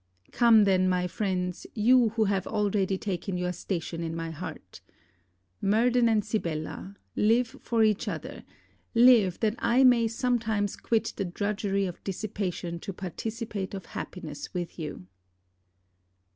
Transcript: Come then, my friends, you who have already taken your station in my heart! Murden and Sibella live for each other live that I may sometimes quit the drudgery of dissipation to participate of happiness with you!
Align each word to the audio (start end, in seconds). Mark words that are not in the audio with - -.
Come 0.31 0.63
then, 0.63 0.89
my 0.89 1.05
friends, 1.05 1.67
you 1.75 2.09
who 2.17 2.23
have 2.23 2.47
already 2.47 2.97
taken 2.97 3.37
your 3.37 3.53
station 3.53 4.01
in 4.01 4.15
my 4.15 4.31
heart! 4.31 4.81
Murden 5.61 6.09
and 6.09 6.25
Sibella 6.25 6.95
live 7.15 7.59
for 7.61 7.83
each 7.83 8.07
other 8.07 8.43
live 8.95 9.39
that 9.41 9.53
I 9.59 9.83
may 9.83 10.07
sometimes 10.07 10.75
quit 10.75 11.13
the 11.17 11.25
drudgery 11.25 11.85
of 11.85 12.03
dissipation 12.03 12.79
to 12.79 12.91
participate 12.91 13.75
of 13.75 13.85
happiness 13.93 14.55
with 14.55 14.79
you! 14.79 15.05